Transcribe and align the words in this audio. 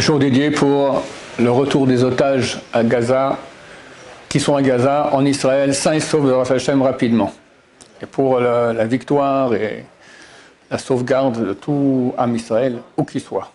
jour 0.00 0.18
dédié 0.18 0.50
pour 0.50 1.02
le 1.38 1.50
retour 1.50 1.86
des 1.86 2.04
otages 2.04 2.60
à 2.72 2.84
Gaza, 2.84 3.38
qui 4.28 4.40
sont 4.40 4.54
à 4.54 4.60
Gaza, 4.60 5.08
en 5.12 5.24
Israël, 5.24 5.74
sains 5.74 5.94
et 5.94 6.00
saufs 6.00 6.24
de 6.24 6.32
Raphaël 6.32 6.82
rapidement. 6.82 7.32
Et 8.02 8.06
pour 8.06 8.38
la, 8.40 8.84
victoire 8.84 9.54
et 9.54 9.86
la 10.70 10.76
sauvegarde 10.76 11.46
de 11.46 11.52
tout 11.54 12.12
âme 12.18 12.36
Israël, 12.36 12.82
où 12.98 13.04
qu'il 13.04 13.22
soit. 13.22 13.50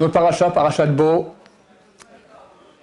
Notre 0.00 0.14
paracha, 0.14 0.50
paracha 0.50 0.86
de 0.86 0.92
Beau, 0.92 1.34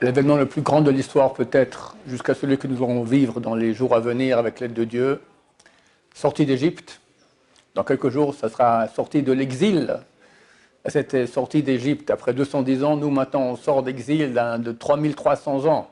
l'événement 0.02 0.38
le 0.38 0.46
plus 0.46 0.62
grand 0.62 0.82
de 0.82 0.92
l'histoire 0.92 1.34
peut-être, 1.34 1.96
jusqu'à 2.08 2.36
celui 2.36 2.60
que 2.60 2.68
nous 2.68 2.84
allons 2.84 3.04
vivre 3.04 3.40
dans 3.40 3.56
les 3.56 3.74
jours 3.74 3.96
à 3.96 4.00
venir 4.00 4.38
avec 4.38 4.60
l'aide 4.60 4.74
de 4.74 4.84
Dieu, 4.84 5.22
sortie 6.14 6.46
d'Égypte. 6.46 7.02
Dans 7.74 7.84
quelques 7.84 8.10
jours, 8.10 8.36
ça 8.36 8.50
sera 8.50 8.88
sortie 8.88 9.24
de 9.24 9.32
l'exil. 9.32 10.00
C'était 10.86 11.28
sortie 11.28 11.62
d'Égypte 11.62 12.10
après 12.10 12.34
210 12.34 12.84
ans. 12.84 12.96
Nous, 12.96 13.10
maintenant, 13.10 13.42
on 13.42 13.56
sort 13.56 13.84
d'exil 13.84 14.34
de 14.34 14.72
3300 14.72 15.66
ans. 15.66 15.90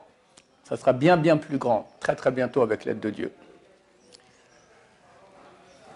Ça 0.64 0.76
sera 0.76 0.92
bien, 0.92 1.16
bien 1.16 1.36
plus 1.36 1.58
grand, 1.58 1.88
très, 2.00 2.14
très 2.14 2.30
bientôt 2.30 2.62
avec 2.62 2.84
l'aide 2.84 3.00
de 3.00 3.10
Dieu. 3.10 3.32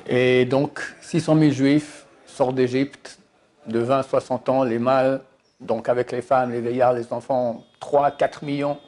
Et 0.06 0.44
donc, 0.44 0.80
600 1.02 1.38
000 1.38 1.50
juifs 1.52 2.06
sortent 2.26 2.54
d'Égypte 2.54 3.18
de 3.66 3.78
20 3.78 3.98
à 3.98 4.02
60 4.02 4.48
ans, 4.48 4.64
les 4.64 4.78
mâles, 4.78 5.20
donc 5.60 5.88
avec 5.88 6.10
les 6.10 6.22
femmes, 6.22 6.50
les 6.50 6.60
vieillards, 6.60 6.94
les 6.94 7.12
enfants, 7.12 7.64
3, 7.80 8.12
4 8.12 8.44
millions. 8.44 8.78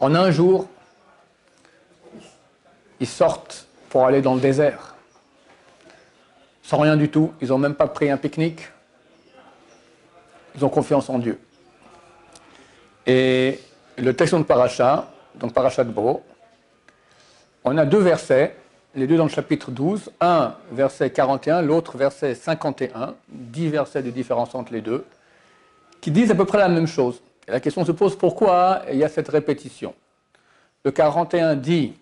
En 0.00 0.14
un 0.14 0.30
jour, 0.30 0.68
ils 3.00 3.06
sortent 3.06 3.66
pour 3.88 4.04
aller 4.04 4.20
dans 4.20 4.34
le 4.34 4.40
désert. 4.40 4.93
Rien 6.80 6.96
du 6.96 7.08
tout, 7.08 7.32
ils 7.40 7.48
n'ont 7.48 7.58
même 7.58 7.74
pas 7.74 7.86
pris 7.86 8.10
un 8.10 8.16
pique-nique. 8.16 8.68
Ils 10.56 10.64
ont 10.64 10.68
confiance 10.68 11.08
en 11.08 11.18
Dieu. 11.18 11.38
Et 13.06 13.60
le 13.96 14.14
texte 14.14 14.34
de 14.34 14.42
Paracha, 14.42 15.10
donc 15.34 15.52
Paracha 15.52 15.84
de 15.84 15.90
Beau, 15.90 16.22
on 17.64 17.76
a 17.78 17.84
deux 17.84 17.98
versets 17.98 18.56
les 18.94 19.06
deux 19.06 19.16
dans 19.16 19.24
le 19.24 19.30
chapitre 19.30 19.70
12, 19.70 20.10
un 20.20 20.54
verset 20.70 21.10
41, 21.10 21.62
l'autre 21.62 21.96
verset 21.96 22.34
51, 22.34 23.14
dix 23.28 23.68
versets 23.68 24.02
de 24.02 24.10
différence 24.10 24.54
entre 24.54 24.72
les 24.72 24.80
deux, 24.80 25.04
qui 26.00 26.10
disent 26.10 26.30
à 26.30 26.34
peu 26.34 26.44
près 26.44 26.58
la 26.58 26.68
même 26.68 26.86
chose. 26.86 27.20
Et 27.48 27.50
la 27.50 27.60
question 27.60 27.84
se 27.84 27.92
pose 27.92 28.16
pourquoi 28.16 28.82
il 28.90 28.98
y 28.98 29.04
a 29.04 29.08
cette 29.08 29.28
répétition? 29.28 29.94
Le 30.84 30.90
41 30.90 31.56
dit, 31.56 31.94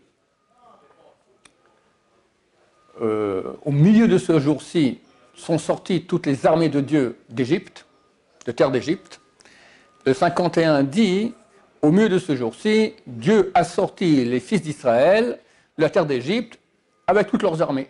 euh, 3.00 3.42
au 3.64 3.72
milieu 3.72 4.06
de 4.08 4.18
ce 4.18 4.38
jour-ci 4.38 4.98
sont 5.34 5.58
sorties 5.58 6.02
toutes 6.02 6.26
les 6.26 6.46
armées 6.46 6.68
de 6.68 6.80
Dieu 6.80 7.16
d'Égypte, 7.30 7.86
de 8.46 8.52
terre 8.52 8.70
d'Égypte. 8.70 9.20
Le 10.04 10.12
51 10.12 10.82
dit, 10.82 11.32
au 11.80 11.90
milieu 11.90 12.08
de 12.08 12.18
ce 12.18 12.36
jour-ci, 12.36 12.94
Dieu 13.06 13.50
a 13.54 13.64
sorti 13.64 14.24
les 14.24 14.40
fils 14.40 14.62
d'Israël 14.62 15.38
de 15.78 15.82
la 15.82 15.90
terre 15.90 16.06
d'Égypte 16.06 16.58
avec 17.06 17.28
toutes 17.28 17.42
leurs 17.42 17.62
armées. 17.62 17.88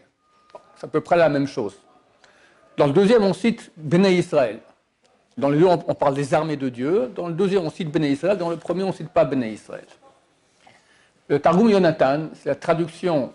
C'est 0.77 0.87
à 0.87 0.89
peu 0.89 1.01
près 1.01 1.17
la 1.17 1.29
même 1.29 1.47
chose. 1.47 1.75
Dans 2.77 2.87
le 2.87 2.93
deuxième, 2.93 3.23
on 3.23 3.35
cite 3.35 3.71
Béné 3.77 4.15
Israël. 4.15 4.61
Dans 5.37 5.49
le 5.49 5.59
deux, 5.59 5.67
on 5.67 5.95
parle 5.95 6.15
des 6.15 6.35
armées 6.35 6.57
de 6.57 6.69
Dieu. 6.69 7.11
Dans 7.15 7.29
le 7.29 7.35
deuxième, 7.35 7.65
on 7.65 7.71
cite 7.71 7.91
Béné 7.91 8.11
Israël. 8.11 8.37
Dans 8.39 8.51
le 8.51 8.57
premier, 8.57 8.83
on 8.83 8.89
ne 8.89 8.93
cite 8.93 9.09
pas 9.09 9.25
Béné 9.25 9.51
Israël. 9.51 9.85
Le 11.29 11.39
Targum 11.39 11.71
Yonatan, 11.71 12.29
c'est 12.35 12.49
la 12.49 12.55
traduction 12.55 13.33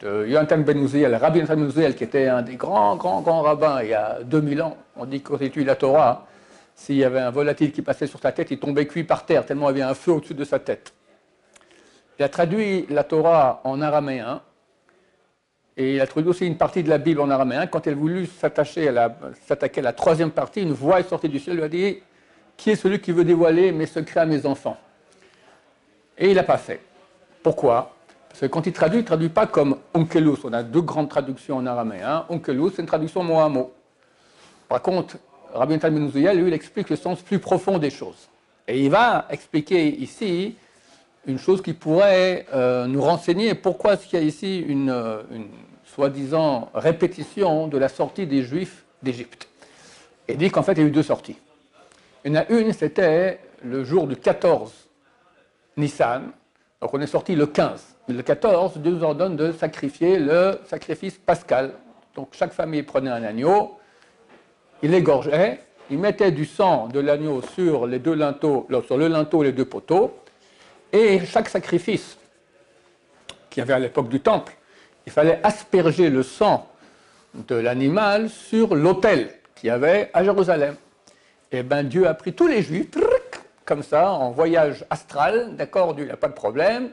de 0.00 0.26
Yonatan 0.26 0.58
Ben 0.58 0.82
Uziel, 0.82 1.14
Rabbi 1.14 1.38
Yonatan 1.38 1.56
Ben 1.56 1.68
Uziel, 1.68 1.94
qui 1.94 2.04
était 2.04 2.28
un 2.28 2.42
des 2.42 2.56
grands, 2.56 2.96
grands, 2.96 3.20
grands 3.20 3.42
rabbins 3.42 3.82
il 3.82 3.90
y 3.90 3.94
a 3.94 4.20
2000 4.22 4.62
ans. 4.62 4.76
On 4.96 5.04
dit 5.04 5.22
qu'il 5.22 5.42
étudie 5.42 5.64
la 5.64 5.76
Torah. 5.76 6.26
S'il 6.74 6.96
y 6.96 7.04
avait 7.04 7.20
un 7.20 7.30
volatile 7.30 7.70
qui 7.72 7.82
passait 7.82 8.06
sur 8.06 8.20
sa 8.20 8.32
tête, 8.32 8.50
il 8.50 8.58
tombait 8.58 8.86
cuit 8.86 9.04
par 9.04 9.24
terre, 9.24 9.46
tellement 9.46 9.70
il 9.70 9.78
y 9.78 9.82
avait 9.82 9.90
un 9.90 9.94
feu 9.94 10.12
au-dessus 10.12 10.34
de 10.34 10.44
sa 10.44 10.58
tête. 10.58 10.92
Il 12.18 12.24
a 12.24 12.28
traduit 12.28 12.86
la 12.90 13.04
Torah 13.04 13.60
en 13.64 13.80
araméen, 13.80 14.40
et 15.76 15.94
il 15.94 16.00
a 16.00 16.06
trouvé 16.06 16.28
aussi 16.28 16.46
une 16.46 16.56
partie 16.56 16.82
de 16.82 16.88
la 16.88 16.98
Bible 16.98 17.20
en 17.20 17.30
araméen. 17.30 17.66
Quand 17.66 17.86
il 17.86 17.92
a 17.92 17.96
voulu 17.96 18.26
s'attaquer 18.26 18.88
à, 18.88 19.82
la, 19.82 19.92
troisième 19.92 20.30
partie, 20.30 20.62
une 20.62 20.72
voix 20.72 21.00
est 21.00 21.08
sortie 21.08 21.28
du 21.28 21.38
ciel, 21.38 21.56
lui 21.56 21.64
a 21.64 21.68
dit 21.68 22.02
Qui 22.56 22.70
est 22.70 22.76
celui 22.76 23.00
qui 23.00 23.12
veut 23.12 23.24
dévoiler 23.24 23.72
mes 23.72 23.86
secrets 23.86 24.20
à 24.20 24.26
mes 24.26 24.46
enfants? 24.46 24.76
Et 26.16 26.30
il 26.30 26.36
n'a 26.36 26.44
pas 26.44 26.58
fait. 26.58 26.80
Pourquoi? 27.42 27.93
Quand 28.42 28.66
il 28.66 28.72
traduit, 28.72 28.98
il 28.98 29.02
ne 29.02 29.06
traduit 29.06 29.28
pas 29.28 29.46
comme 29.46 29.76
onkelos. 29.94 30.38
On 30.44 30.52
a 30.52 30.62
deux 30.62 30.80
grandes 30.80 31.08
traductions 31.08 31.56
en 31.56 31.66
araméen. 31.66 32.26
Onkelos, 32.28 32.70
c'est 32.70 32.82
une 32.82 32.88
traduction 32.88 33.22
mot 33.22 33.38
à 33.38 33.48
mot. 33.48 33.72
Par 34.68 34.82
contre, 34.82 35.16
Rabbi 35.52 35.74
Natal 35.74 35.94
lui, 35.94 36.48
il 36.48 36.52
explique 36.52 36.90
le 36.90 36.96
sens 36.96 37.22
plus 37.22 37.38
profond 37.38 37.78
des 37.78 37.90
choses. 37.90 38.28
Et 38.66 38.82
il 38.82 38.90
va 38.90 39.26
expliquer 39.30 39.88
ici 39.88 40.56
une 41.26 41.38
chose 41.38 41.62
qui 41.62 41.74
pourrait 41.74 42.46
euh, 42.52 42.86
nous 42.86 43.00
renseigner 43.00 43.54
pourquoi 43.54 43.94
est-ce 43.94 44.06
qu'il 44.06 44.18
y 44.18 44.22
a 44.22 44.24
ici 44.24 44.58
une, 44.58 44.90
euh, 44.90 45.22
une 45.30 45.46
soi-disant 45.84 46.70
répétition 46.74 47.68
de 47.68 47.78
la 47.78 47.88
sortie 47.88 48.26
des 48.26 48.42
Juifs 48.42 48.84
d'Égypte? 49.02 49.48
Et 50.26 50.34
dit 50.34 50.50
qu'en 50.50 50.62
fait, 50.62 50.72
il 50.72 50.78
y 50.78 50.82
a 50.82 50.86
eu 50.86 50.90
deux 50.90 51.02
sorties. 51.02 51.36
Il 52.24 52.32
y 52.32 52.36
en 52.36 52.40
a 52.40 52.48
une, 52.48 52.72
c'était 52.72 53.40
le 53.62 53.84
jour 53.84 54.06
du 54.06 54.16
14 54.16 54.72
Nissan. 55.76 56.30
Donc 56.80 56.92
on 56.94 57.00
est 57.00 57.06
sorti 57.06 57.34
le 57.34 57.46
15. 57.46 57.93
Le 58.06 58.22
14, 58.22 58.76
Dieu 58.78 58.92
nous 58.92 59.02
ordonne 59.02 59.34
de 59.34 59.50
sacrifier 59.52 60.18
le 60.18 60.58
sacrifice 60.66 61.16
pascal. 61.16 61.72
Donc 62.14 62.28
chaque 62.32 62.52
famille 62.52 62.82
prenait 62.82 63.10
un 63.10 63.22
agneau, 63.22 63.78
il 64.82 64.90
l'égorgeait, 64.90 65.60
il 65.90 65.98
mettait 65.98 66.30
du 66.30 66.44
sang 66.44 66.88
de 66.88 67.00
l'agneau 67.00 67.40
sur 67.40 67.86
les 67.86 67.98
deux 67.98 68.14
linteaux, 68.14 68.68
sur 68.86 68.98
le 68.98 69.08
linteau 69.08 69.42
et 69.42 69.46
les 69.46 69.52
deux 69.52 69.64
poteaux, 69.64 70.18
et 70.92 71.24
chaque 71.24 71.48
sacrifice 71.48 72.18
qu'il 73.48 73.60
y 73.60 73.62
avait 73.62 73.72
à 73.72 73.78
l'époque 73.78 74.10
du 74.10 74.20
temple, 74.20 74.52
il 75.06 75.12
fallait 75.12 75.40
asperger 75.42 76.10
le 76.10 76.22
sang 76.22 76.68
de 77.34 77.54
l'animal 77.54 78.28
sur 78.28 78.74
l'autel 78.74 79.30
qu'il 79.54 79.68
y 79.68 79.70
avait 79.70 80.10
à 80.12 80.22
Jérusalem. 80.22 80.76
Et 81.50 81.62
bien 81.62 81.84
Dieu 81.84 82.06
a 82.06 82.14
pris 82.14 82.34
tous 82.34 82.48
les 82.48 82.62
juifs, 82.62 82.90
comme 83.64 83.82
ça, 83.82 84.12
en 84.12 84.30
voyage 84.30 84.84
astral, 84.90 85.56
d'accord, 85.56 85.94
Dieu 85.94 86.04
n'a 86.04 86.16
pas 86.16 86.28
de 86.28 86.34
problème, 86.34 86.90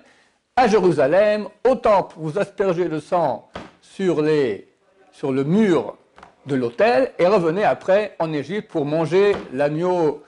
à 0.62 0.68
Jérusalem, 0.68 1.48
au 1.68 1.74
temple, 1.74 2.14
vous 2.20 2.38
aspergez 2.38 2.88
le 2.88 3.00
sang 3.00 3.50
sur, 3.82 4.22
les, 4.22 4.68
sur 5.12 5.32
le 5.32 5.44
mur 5.44 5.98
de 6.46 6.54
l'autel 6.54 7.14
et 7.18 7.26
revenez 7.26 7.64
après 7.64 8.16
en 8.20 8.32
Égypte 8.32 8.70
pour 8.70 8.86
manger 8.86 9.36
l'agneau. 9.54 10.22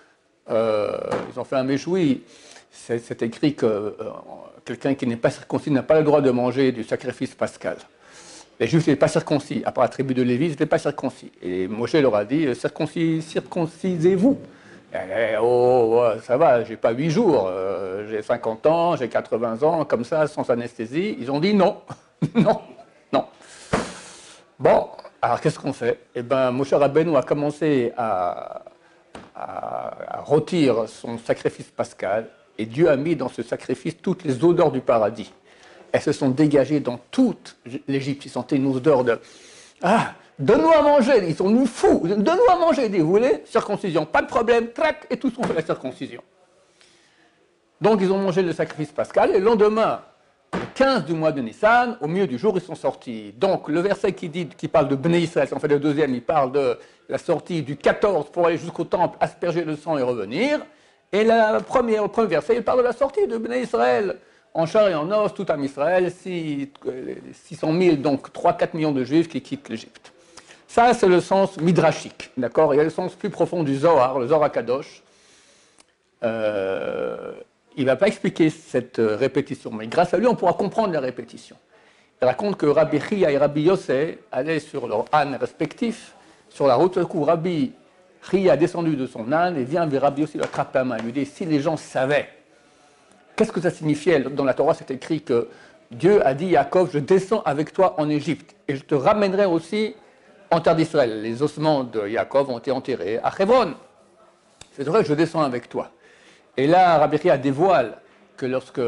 Euh, 0.49 0.97
ils 1.31 1.39
ont 1.39 1.43
fait 1.43 1.55
un 1.55 1.63
méchoui 1.63 2.23
c'est 2.71 3.21
écrit 3.21 3.53
que 3.53 3.67
euh, 3.67 3.93
quelqu'un 4.65 4.95
qui 4.95 5.05
n'est 5.05 5.17
pas 5.17 5.29
circoncis 5.29 5.69
n'a 5.69 5.83
pas 5.83 5.99
le 5.99 6.03
droit 6.03 6.21
de 6.21 6.31
manger 6.31 6.71
du 6.71 6.83
sacrifice 6.83 7.35
pascal. 7.35 7.77
Les 8.59 8.65
Juifs 8.65 8.87
n'étaient 8.87 8.99
pas 8.99 9.07
circoncis, 9.07 9.61
à 9.65 9.71
part 9.71 9.83
la 9.83 9.89
tribu 9.89 10.15
de 10.15 10.23
Lévi, 10.23 10.45
ils 10.45 10.49
n'étaient 10.49 10.65
pas 10.65 10.79
circoncis. 10.79 11.31
Et 11.43 11.67
Moshe 11.67 11.93
leur 11.93 12.15
a 12.15 12.25
dit 12.25 12.47
circoncisez-vous. 12.55 14.39
Eh, 14.95 15.37
oh, 15.41 16.03
ça 16.21 16.37
va, 16.37 16.63
j'ai 16.63 16.77
pas 16.77 16.91
8 16.91 17.09
jours, 17.09 17.47
euh, 17.47 18.07
j'ai 18.09 18.21
50 18.21 18.65
ans, 18.67 18.95
j'ai 18.95 19.09
80 19.09 19.63
ans, 19.63 19.85
comme 19.85 20.03
ça, 20.03 20.27
sans 20.27 20.47
anesthésie. 20.51 21.17
Ils 21.19 21.31
ont 21.31 21.39
dit 21.39 21.55
non, 21.55 21.77
non, 22.35 22.61
non. 23.11 23.25
Bon, 24.59 24.89
alors 25.19 25.41
qu'est-ce 25.41 25.57
qu'on 25.57 25.73
fait? 25.73 25.99
Eh 26.13 26.21
bien, 26.21 26.51
Moshe 26.51 26.73
Rabbeinu 26.73 27.15
a 27.17 27.23
commencé 27.23 27.91
à, 27.97 28.61
à, 29.35 30.17
à 30.19 30.21
rôtir 30.21 30.87
son 30.87 31.17
sacrifice 31.17 31.71
pascal 31.71 32.29
et 32.59 32.67
Dieu 32.67 32.87
a 32.89 32.95
mis 32.95 33.15
dans 33.15 33.29
ce 33.29 33.41
sacrifice 33.41 33.97
toutes 33.99 34.23
les 34.23 34.43
odeurs 34.43 34.71
du 34.71 34.81
paradis. 34.81 35.33
Elles 35.91 36.01
se 36.01 36.11
sont 36.11 36.29
dégagées 36.29 36.79
dans 36.79 36.99
toute 37.09 37.57
l'Égypte. 37.87 38.25
Ils 38.25 38.29
sentaient 38.29 38.57
une 38.57 38.67
odeur 38.67 39.03
de 39.03 39.19
Ah, 39.81 40.13
donne-nous 40.39 40.71
à 40.71 40.81
manger. 40.81 41.27
Ils 41.27 41.35
sont 41.35 41.49
nous 41.49 41.65
fous. 41.65 42.01
Donne-nous 42.05 42.51
à 42.51 42.57
manger. 42.57 42.87
Vous 42.89 43.07
voulez 43.07 43.43
Circoncision. 43.45 44.05
Pas 44.05 44.21
de 44.21 44.27
problème. 44.27 44.71
Trac. 44.71 45.07
Et 45.09 45.17
tous 45.17 45.33
ont 45.37 45.43
fait 45.43 45.53
la 45.53 45.61
circoncision. 45.61 46.21
Donc 47.81 47.99
ils 48.01 48.11
ont 48.11 48.17
mangé 48.17 48.41
le 48.41 48.53
sacrifice 48.53 48.91
pascal. 48.91 49.31
Et 49.31 49.39
le 49.39 49.45
lendemain, 49.45 50.01
le 50.53 50.59
15 50.73 51.05
du 51.05 51.13
mois 51.13 51.31
de 51.31 51.41
Nissan, 51.41 51.97
au 51.99 52.07
milieu 52.07 52.27
du 52.27 52.37
jour, 52.37 52.53
ils 52.55 52.61
sont 52.61 52.75
sortis. 52.75 53.33
Donc 53.37 53.67
le 53.67 53.81
verset 53.81 54.13
qui, 54.13 54.29
dit, 54.29 54.47
qui 54.47 54.69
parle 54.69 54.87
de 54.87 54.95
Bnei 54.95 55.21
Israël, 55.21 55.49
en 55.51 55.59
fait 55.59 55.67
le 55.67 55.79
deuxième, 55.79 56.13
il 56.13 56.21
parle 56.21 56.53
de 56.53 56.77
la 57.09 57.17
sortie 57.17 57.61
du 57.61 57.75
14 57.75 58.29
pour 58.31 58.47
aller 58.47 58.57
jusqu'au 58.57 58.85
temple, 58.85 59.17
asperger 59.19 59.65
le 59.65 59.75
sang 59.75 59.97
et 59.97 60.01
revenir. 60.01 60.59
Et 61.11 61.25
le 61.25 61.59
premier 61.61 61.99
verset, 62.27 62.55
il 62.55 62.63
parle 62.63 62.79
de 62.79 62.83
la 62.83 62.93
sortie 62.93 63.27
de 63.27 63.37
Béné 63.37 63.61
Israël, 63.61 64.15
en 64.53 64.65
char 64.65 64.87
et 64.87 64.95
en 64.95 65.11
os, 65.11 65.33
tout 65.33 65.45
à 65.49 65.57
Israël, 65.57 66.09
600 66.11 67.79
000, 67.79 67.95
donc 67.97 68.29
3-4 68.29 68.69
millions 68.75 68.91
de 68.93 69.03
juifs 69.03 69.27
qui 69.27 69.41
quittent 69.41 69.67
l'Égypte. 69.67 70.12
Ça, 70.73 70.91
c'est 70.95 71.07
le 71.07 71.21
sens 71.21 71.59
midrashique, 71.61 72.31
d'accord? 72.35 72.73
Il 72.73 72.77
y 72.77 72.79
a 72.79 72.83
le 72.83 72.89
sens 72.89 73.13
plus 73.13 73.29
profond 73.29 73.61
du 73.61 73.75
Zohar, 73.75 74.17
le 74.17 74.25
Zohar 74.25 74.51
Kadosh. 74.51 75.03
Euh, 76.23 77.33
il 77.77 77.83
ne 77.83 77.91
va 77.91 77.95
pas 77.95 78.07
expliquer 78.07 78.49
cette 78.49 78.97
répétition, 78.97 79.71
mais 79.71 79.85
grâce 79.85 80.15
à 80.15 80.17
lui, 80.17 80.25
on 80.25 80.33
pourra 80.33 80.53
comprendre 80.53 80.91
la 80.91 80.99
répétition. 80.99 81.55
Il 82.19 82.25
raconte 82.25 82.57
que 82.57 82.65
Rabbi 82.65 82.99
Chia 82.99 83.29
et 83.29 83.37
Rabbi 83.37 83.61
Yossé 83.61 84.17
allaient 84.31 84.59
sur 84.59 84.87
leur 84.87 85.05
âne 85.11 85.35
respectif, 85.35 86.15
sur 86.49 86.65
la 86.65 86.73
route, 86.73 87.03
coup, 87.03 87.23
Rabbi 87.23 87.71
Ria 88.23 88.53
a 88.53 88.57
descendu 88.57 88.95
de 88.95 89.05
son 89.05 89.31
âne 89.31 89.57
et 89.57 89.65
vient 89.65 89.85
vers 89.85 90.01
Rabbi 90.01 90.23
aussi 90.23 90.39
le 90.39 90.43
attrape 90.43 90.73
la 90.73 90.83
main. 90.85 90.97
Il 90.97 91.05
lui 91.05 91.11
dit 91.13 91.27
si 91.27 91.45
les 91.45 91.59
gens 91.59 91.77
savaient, 91.77 92.29
qu'est-ce 93.35 93.51
que 93.51 93.61
ça 93.61 93.69
signifiait? 93.69 94.21
Dans 94.21 94.43
la 94.43 94.55
Torah, 94.55 94.73
c'est 94.73 94.89
écrit 94.89 95.21
que 95.21 95.49
Dieu 95.91 96.25
a 96.25 96.33
dit 96.33 96.47
Yaakov, 96.47 96.89
je 96.91 96.97
descends 96.97 97.43
avec 97.45 97.73
toi 97.73 97.93
en 97.99 98.09
Égypte 98.09 98.55
et 98.67 98.75
je 98.75 98.83
te 98.83 98.95
ramènerai 98.95 99.45
aussi 99.45 99.93
en 100.53 100.61
terre 100.61 100.75
d'Israël. 100.75 101.21
Les 101.21 101.41
ossements 101.41 101.83
de 101.83 102.07
Yaakov 102.07 102.49
ont 102.49 102.59
été 102.59 102.71
enterrés 102.71 103.19
à 103.23 103.31
Hebron. 103.37 103.73
C'est 104.71 104.83
vrai 104.83 105.03
je 105.03 105.13
descends 105.13 105.41
avec 105.41 105.69
toi. 105.69 105.91
Et 106.55 106.67
là, 106.67 106.97
Rabbi 106.99 107.17
Ria 107.17 107.37
dévoile 107.37 107.97
que 108.37 108.45
lorsque 108.45 108.81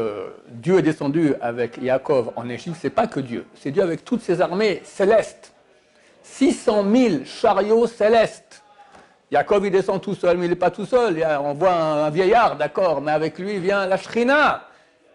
Dieu 0.48 0.78
est 0.78 0.82
descendu 0.82 1.34
avec 1.40 1.78
Yaakov 1.78 2.32
en 2.36 2.48
Égypte, 2.48 2.76
c'est 2.80 2.90
pas 2.90 3.06
que 3.06 3.20
Dieu, 3.20 3.46
c'est 3.54 3.70
Dieu 3.70 3.82
avec 3.82 4.04
toutes 4.04 4.22
ses 4.22 4.40
armées 4.40 4.80
célestes. 4.84 5.52
600 6.22 6.84
000 6.92 7.24
chariots 7.24 7.86
célestes. 7.86 8.62
Yaakov, 9.30 9.66
il 9.66 9.72
descend 9.72 10.00
tout 10.00 10.14
seul, 10.14 10.36
mais 10.36 10.46
il 10.46 10.50
n'est 10.50 10.56
pas 10.56 10.70
tout 10.70 10.86
seul. 10.86 11.24
On 11.40 11.54
voit 11.54 11.72
un, 11.72 12.10
vieillard, 12.10 12.56
d'accord, 12.56 13.00
mais 13.00 13.12
avec 13.12 13.38
lui 13.38 13.58
vient 13.58 13.86
la 13.86 13.96
Shrina, 13.96 14.65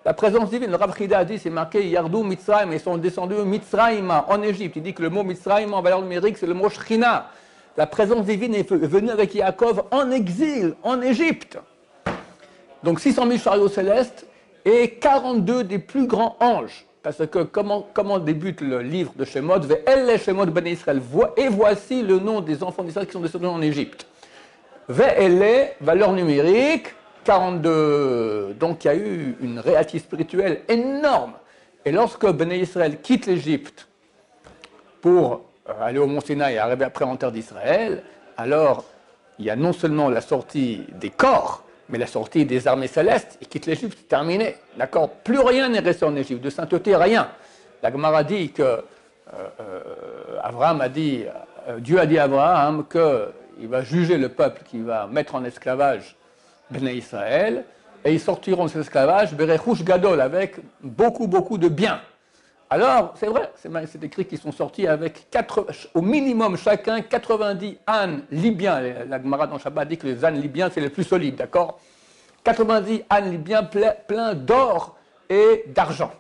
la 0.06 0.14
présence 0.14 0.50
divine. 0.50 0.72
Le 0.72 0.78
Rav 0.78 0.94
a 1.14 1.26
dit, 1.26 1.38
c'est 1.38 1.50
marqué 1.50 1.88
Yardou 1.88 2.24
Mitzrayim, 2.24 2.72
ils 2.72 2.80
sont 2.80 2.98
descendus 2.98 3.36
Mitzrayim 3.46 4.10
en 4.28 4.42
Égypte. 4.42 4.78
Il 4.78 4.84
dit 4.84 4.94
que 4.94 5.04
le 5.04 5.10
mot 5.10 5.24
Mitzrayim 5.24 5.74
en 5.74 5.82
valeur 5.82 6.02
numérique, 6.02 6.38
c'est 6.38 6.48
le 6.48 6.54
mot 6.54 6.70
Shrina. 6.70 7.30
La 7.78 7.86
présence 7.86 8.26
divine 8.26 8.56
est 8.56 8.70
venue 8.72 9.12
avec 9.12 9.34
Yaakov 9.34 9.84
en 9.92 10.12
exil, 10.12 10.76
en 10.84 11.02
Égypte. 11.02 11.58
Donc 12.84 13.00
600 13.00 13.28
000 13.28 13.38
chariots 13.38 13.70
célestes 13.70 14.26
et 14.66 14.92
42 14.92 15.64
des 15.64 15.80
plus 15.80 16.08
grands 16.08 16.36
anges. 16.40 16.86
Parce 17.04 17.26
que 17.26 17.44
comment, 17.44 18.20
débute 18.20 18.62
le 18.62 18.82
livre 18.82 19.14
de 19.16 19.26
Shemot? 19.26 19.60
Ve'el 19.60 20.20
Shemot 20.20 20.46
Ben 20.48 20.68
Israël. 20.68 21.02
Et 21.38 21.48
voici 21.48 22.04
le 22.04 22.20
nom 22.20 22.42
des 22.42 22.62
enfants 22.62 22.84
d'Israël 22.84 23.08
qui 23.08 23.14
sont 23.14 23.22
descendus 23.22 23.48
en 23.48 23.62
Égypte. 23.62 24.06
Ve'el, 24.88 25.72
valeur 25.80 26.12
numérique, 26.14 26.94
42. 27.24 28.56
Donc 28.60 28.84
il 28.84 28.88
y 28.88 28.90
a 28.90 28.96
eu 28.96 29.38
une 29.42 29.60
réalité 29.60 30.00
spirituelle 30.00 30.62
énorme. 30.68 31.34
Et 31.86 31.92
lorsque 31.92 32.26
Ben 32.32 32.52
Israël 32.52 33.02
quitte 33.02 33.26
l'Égypte 33.26 33.88
pour 35.02 35.42
euh, 35.70 35.74
aller 35.82 36.00
au 36.00 36.08
Mont 36.08 36.22
Sinaï 36.22 36.56
et 36.56 36.58
arriver 36.60 36.86
après 36.86 37.06
en 37.06 37.16
d'Israël, 37.16 38.04
alors 38.38 38.86
il 39.40 39.46
y 39.46 39.50
a 39.50 39.56
non 39.56 39.74
seulement 39.74 40.10
la 40.10 40.22
sortie 40.22 40.86
des 40.94 41.10
corps, 41.10 41.64
mais 41.90 41.98
la 41.98 42.08
sortie 42.08 42.46
des 42.46 42.68
armées 42.68 42.88
célestes, 42.88 43.38
il 43.42 43.48
quitte 43.48 43.66
l'Égypte, 43.66 43.98
c'est 44.00 44.08
terminé. 44.08 44.56
D'accord? 44.78 45.10
Plus 45.10 45.40
rien 45.40 45.70
n'est 45.70 45.80
resté 45.80 46.06
en 46.06 46.16
Égypte, 46.16 46.44
de 46.44 46.50
sainteté, 46.50 46.96
rien. 46.96 47.30
La 47.82 47.92
Gemara 47.92 48.24
dit 48.24 48.52
que 48.52 48.62
euh, 48.62 48.82
euh, 49.34 49.82
Abraham 50.44 50.82
a 50.82 50.90
dit, 50.90 51.26
Dieu 51.80 52.00
a 52.00 52.06
dit 52.06 52.20
à 52.20 52.24
Abraham 52.24 52.86
qu'il 52.88 53.68
va 53.68 53.82
juger 53.82 54.18
le 54.18 54.30
peuple 54.30 54.62
qui 54.64 54.82
va 54.82 55.08
mettre 55.08 55.34
en 55.34 55.44
esclavage 55.44 56.16
Béné 56.72 56.96
Israël, 56.96 57.66
et 58.04 58.14
ils 58.14 58.20
sortiront 58.20 58.66
de 58.66 58.70
cet 58.70 58.82
esclavage, 58.82 59.34
Berechouch 59.34 59.84
Gadol, 59.84 60.22
avec 60.22 60.56
beaucoup, 60.82 61.28
beaucoup 61.28 61.58
de 61.58 61.68
biens. 61.68 62.02
Alors, 62.70 63.14
c'est 63.16 63.28
vrai, 63.28 63.52
c'est 63.86 64.04
écrit 64.04 64.26
qu'ils 64.26 64.40
sont 64.40 64.54
sortis 64.54 64.88
avec 64.88 65.28
au 65.94 66.02
minimum 66.02 66.56
chacun 66.56 67.02
90 67.02 67.80
ânes 67.86 68.24
libyens. 68.32 68.80
La 69.10 69.22
Gemara 69.22 69.46
dans 69.46 69.60
Shabbat 69.60 69.90
dit 69.90 69.98
que 69.98 70.08
les 70.08 70.24
ânes 70.24 70.40
libyens, 70.40 70.70
c'est 70.74 70.80
les 70.80 70.90
plus 70.90 71.04
solides, 71.04 71.36
d'accord? 71.36 71.80
90 72.46 73.04
ânes 73.10 73.30
libyens 73.30 73.64
pleins 74.08 74.34
d'or 74.34 74.96
et 75.30 75.66
d'argent. 75.68 76.12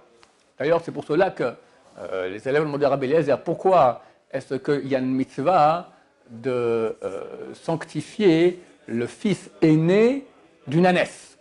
D'ailleurs, 0.59 0.81
c'est 0.83 0.92
pour 0.92 1.06
cela 1.06 1.31
que 1.31 1.54
euh, 2.00 2.30
les 2.30 2.47
élèves 2.47 2.63
demandé 2.63 2.86
à 2.86 3.00
Eliezer 3.01 3.42
pourquoi 3.42 4.01
est-ce 4.30 4.56
qu'il 4.56 4.88
y 4.88 4.95
a 4.95 5.00
une 5.00 5.13
mitzvah 5.13 5.89
de 6.30 6.97
euh, 7.04 7.24
sanctifier 7.54 8.62
le 8.88 9.06
fils 9.07 9.50
aîné 9.62 10.25
d'une 10.68 10.86
ânesse. 10.86 11.38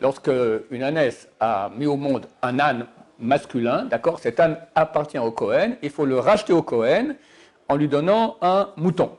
Lorsque 0.00 0.30
une 0.70 0.82
ânesse 0.82 1.28
a 1.40 1.70
mis 1.76 1.86
au 1.86 1.96
monde 1.96 2.26
un 2.42 2.58
âne 2.58 2.86
masculin, 3.18 3.84
d'accord 3.84 4.18
Cet 4.20 4.40
âne 4.40 4.58
appartient 4.74 5.18
au 5.18 5.30
Cohen, 5.30 5.76
il 5.82 5.90
faut 5.90 6.04
le 6.04 6.18
racheter 6.18 6.52
au 6.52 6.62
Cohen 6.62 7.14
en 7.68 7.76
lui 7.76 7.88
donnant 7.88 8.36
un 8.42 8.70
mouton. 8.76 9.12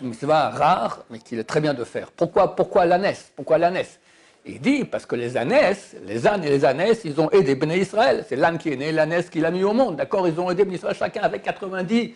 Une 0.00 0.08
mitzvah 0.08 0.50
rare, 0.50 1.04
mais 1.10 1.18
qu'il 1.18 1.38
est 1.38 1.44
très 1.44 1.60
bien 1.60 1.74
de 1.74 1.84
faire. 1.84 2.10
Pourquoi, 2.10 2.56
pourquoi 2.56 2.84
l'ânesse 2.84 3.32
Pourquoi 3.36 3.58
l'ânesse 3.58 4.00
Il 4.44 4.60
dit, 4.60 4.84
parce 4.84 5.06
que 5.06 5.14
les 5.14 5.36
ânesses, 5.36 5.94
les 6.04 6.26
ânes 6.26 6.44
et 6.44 6.50
les 6.50 6.64
ânesses, 6.64 7.02
ils 7.04 7.20
ont 7.20 7.30
aidé 7.30 7.54
Béné 7.54 7.78
Israël. 7.78 8.24
C'est 8.28 8.36
l'âne 8.36 8.58
qui 8.58 8.70
est 8.70 8.76
né, 8.76 8.90
l'ânesse 8.90 9.30
qui 9.30 9.40
l'a 9.40 9.50
mis 9.50 9.62
au 9.62 9.72
monde, 9.72 9.96
d'accord? 9.96 10.26
Ils 10.26 10.38
ont 10.40 10.50
aidé 10.50 10.64
Béné 10.64 10.76
Israël 10.76 10.96
chacun 10.96 11.22
avec 11.22 11.42
90 11.42 12.12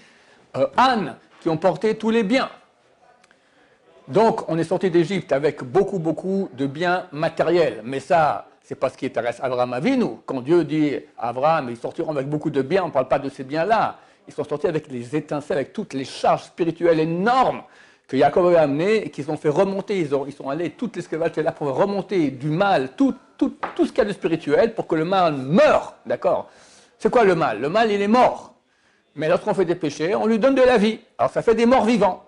euh, 0.56 0.66
ânes 0.76 1.16
qui 1.40 1.48
ont 1.48 1.56
porté 1.56 1.94
tous 1.96 2.10
les 2.10 2.24
biens. 2.24 2.50
Donc, 4.08 4.48
on 4.48 4.56
est 4.56 4.64
sorti 4.64 4.90
d'Égypte 4.90 5.32
avec 5.32 5.62
beaucoup, 5.62 5.98
beaucoup 5.98 6.48
de 6.54 6.66
biens 6.66 7.06
matériels. 7.12 7.82
Mais 7.84 8.00
ça, 8.00 8.48
c'est 8.62 8.74
pas 8.74 8.88
ce 8.88 8.96
qui 8.96 9.04
intéresse 9.04 9.38
Abraham 9.42 9.74
Avinu. 9.74 10.06
Quand 10.24 10.40
Dieu 10.40 10.64
dit 10.64 10.94
à 11.18 11.28
Abraham, 11.28 11.68
ils 11.68 11.76
sortiront 11.76 12.12
avec 12.12 12.26
beaucoup 12.26 12.48
de 12.48 12.62
biens, 12.62 12.84
on 12.84 12.86
ne 12.86 12.92
parle 12.92 13.08
pas 13.08 13.18
de 13.18 13.28
ces 13.28 13.44
biens-là. 13.44 13.98
Ils 14.26 14.32
sont 14.32 14.44
sortis 14.44 14.66
avec 14.66 14.90
les 14.90 15.14
étincelles, 15.14 15.58
avec 15.58 15.74
toutes 15.74 15.92
les 15.92 16.06
charges 16.06 16.44
spirituelles 16.44 17.00
énormes 17.00 17.62
que 18.06 18.16
Jacob 18.16 18.46
avait 18.46 18.56
amenées 18.56 19.04
et 19.04 19.10
qu'ils 19.10 19.30
ont 19.30 19.36
fait 19.36 19.50
remonter. 19.50 19.98
Ils, 19.98 20.32
sont 20.32 20.48
allés, 20.48 20.70
toute 20.70 20.96
l'esclavage 20.96 21.30
était 21.30 21.42
là 21.42 21.52
pour 21.52 21.68
remonter 21.76 22.30
du 22.30 22.48
mal, 22.48 22.90
tout, 22.96 23.14
tout, 23.36 23.56
tout 23.76 23.84
ce 23.84 23.90
qu'il 23.90 23.98
y 23.98 24.02
a 24.02 24.04
de 24.06 24.12
spirituel 24.14 24.74
pour 24.74 24.86
que 24.86 24.94
le 24.94 25.04
mal 25.04 25.34
meure. 25.36 25.96
D'accord? 26.06 26.48
C'est 26.98 27.10
quoi 27.10 27.24
le 27.24 27.34
mal? 27.34 27.60
Le 27.60 27.68
mal, 27.68 27.90
il 27.90 28.00
est 28.00 28.08
mort. 28.08 28.54
Mais 29.16 29.28
lorsqu'on 29.28 29.52
fait 29.52 29.66
des 29.66 29.74
péchés, 29.74 30.14
on 30.14 30.26
lui 30.26 30.38
donne 30.38 30.54
de 30.54 30.62
la 30.62 30.78
vie. 30.78 30.98
Alors 31.18 31.30
ça 31.30 31.42
fait 31.42 31.54
des 31.54 31.66
morts 31.66 31.84
vivants. 31.84 32.24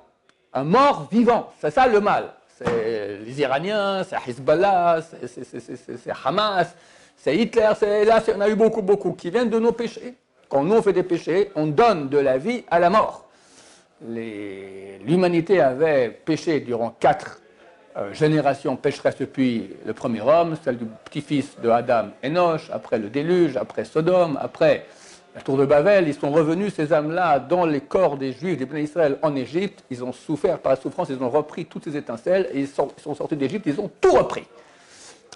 Un 0.52 0.64
mort 0.64 1.08
vivant, 1.10 1.52
c'est 1.60 1.70
ça 1.70 1.86
le 1.86 2.00
mal 2.00 2.30
c'est 2.62 3.18
les 3.24 3.40
Iraniens, 3.40 4.04
c'est 4.04 4.16
Hezbollah, 4.28 5.00
c'est 5.02 6.12
Hamas, 6.24 6.74
c'est 7.16 7.36
Hitler, 7.36 7.70
c'est 7.78 8.04
là, 8.04 8.22
on 8.36 8.40
a 8.40 8.48
eu 8.48 8.54
beaucoup, 8.54 8.82
beaucoup 8.82 9.12
qui 9.12 9.30
viennent 9.30 9.50
de 9.50 9.58
nos 9.58 9.72
péchés. 9.72 10.14
Quand 10.48 10.64
nous 10.64 10.74
on 10.74 10.82
fait 10.82 10.92
des 10.92 11.02
péchés, 11.02 11.50
on 11.54 11.66
donne 11.66 12.08
de 12.08 12.18
la 12.18 12.38
vie 12.38 12.64
à 12.70 12.78
la 12.78 12.90
mort. 12.90 13.28
L'humanité 14.02 15.60
avait 15.60 16.10
péché 16.10 16.60
durant 16.60 16.94
quatre 16.98 17.40
euh, 17.96 18.12
générations 18.12 18.76
pécheresses 18.76 19.18
depuis 19.18 19.70
le 19.84 19.92
premier 19.92 20.20
homme, 20.22 20.56
celle 20.62 20.78
du 20.78 20.86
petit-fils 21.04 21.56
de 21.62 21.68
Adam, 21.68 22.08
Enoch, 22.24 22.62
après 22.72 22.98
le 22.98 23.08
déluge, 23.08 23.56
après 23.56 23.84
Sodome, 23.84 24.38
après 24.40 24.86
la 25.34 25.40
tour 25.42 25.56
de 25.56 25.64
Babel, 25.64 26.08
ils 26.08 26.14
sont 26.14 26.30
revenus, 26.32 26.74
ces 26.74 26.92
âmes-là, 26.92 27.38
dans 27.38 27.64
les 27.64 27.80
corps 27.80 28.16
des 28.16 28.32
Juifs, 28.32 28.58
des 28.58 28.66
Béné 28.66 28.82
Israël 28.82 29.16
en 29.22 29.36
Égypte. 29.36 29.84
Ils 29.90 30.02
ont 30.02 30.12
souffert 30.12 30.58
par 30.58 30.72
la 30.72 30.76
souffrance, 30.76 31.08
ils 31.08 31.22
ont 31.22 31.30
repris 31.30 31.66
toutes 31.66 31.84
ces 31.84 31.96
étincelles 31.96 32.48
et 32.52 32.60
ils 32.60 32.68
sont, 32.68 32.90
sortis 33.14 33.36
d'Égypte, 33.36 33.66
ils 33.66 33.80
ont 33.80 33.90
tout 34.00 34.12
repris. 34.12 34.44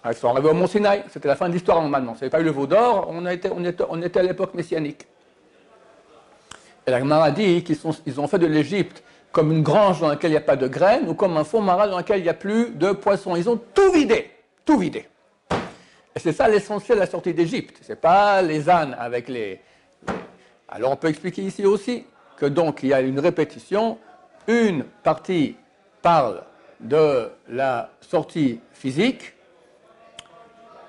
Ah, 0.02 0.10
ils 0.12 0.16
sont 0.16 0.28
arrivés 0.28 0.48
au 0.48 0.54
Mont 0.54 0.66
Sinaï, 0.66 1.04
c'était 1.10 1.28
la 1.28 1.36
fin 1.36 1.48
de 1.48 1.54
l'histoire 1.54 1.80
normalement. 1.80 2.14
Ça 2.14 2.20
n'avait 2.20 2.30
pas 2.30 2.40
eu 2.40 2.44
le 2.44 2.50
veau 2.50 2.66
d'or, 2.66 3.08
on, 3.08 3.24
était, 3.26 3.50
on, 3.50 3.62
on 3.88 4.02
était 4.02 4.20
à 4.20 4.22
l'époque 4.22 4.54
messianique. 4.54 5.06
Et 6.86 6.90
la 6.90 6.98
Gemara 6.98 7.30
dit 7.30 7.62
qu'ils 7.62 7.78
ils 8.04 8.20
ont 8.20 8.26
fait 8.26 8.38
de 8.38 8.46
l'Égypte 8.46 9.02
comme 9.32 9.50
une 9.52 9.62
grange 9.62 10.00
dans 10.00 10.08
laquelle 10.08 10.30
il 10.30 10.34
n'y 10.34 10.38
a 10.38 10.42
pas 10.42 10.56
de 10.56 10.68
graines 10.68 11.08
ou 11.08 11.14
comme 11.14 11.36
un 11.36 11.44
fond 11.44 11.60
marin 11.60 11.88
dans 11.88 11.98
lequel 11.98 12.18
il 12.18 12.22
n'y 12.24 12.28
a 12.28 12.34
plus 12.34 12.70
de 12.70 12.92
poissons. 12.92 13.36
Ils 13.36 13.48
ont 13.48 13.60
tout 13.72 13.90
vidé, 13.92 14.30
tout 14.64 14.78
vidé. 14.78 15.08
Et 16.14 16.20
c'est 16.20 16.32
ça 16.32 16.48
l'essentiel 16.48 16.98
de 16.98 17.00
la 17.00 17.08
sortie 17.08 17.32
d'Égypte. 17.32 17.78
Ce 17.82 17.92
n'est 17.92 17.96
pas 17.96 18.42
les 18.42 18.68
ânes 18.68 18.94
avec 18.98 19.28
les, 19.28 19.60
alors 20.74 20.90
on 20.90 20.96
peut 20.96 21.08
expliquer 21.08 21.42
ici 21.42 21.64
aussi 21.64 22.04
que 22.36 22.46
donc 22.46 22.82
il 22.82 22.88
y 22.88 22.94
a 22.94 23.00
une 23.00 23.20
répétition, 23.20 23.96
une 24.48 24.82
partie 25.04 25.54
parle 26.02 26.42
de 26.80 27.30
la 27.48 27.90
sortie 28.00 28.60
physique 28.72 29.34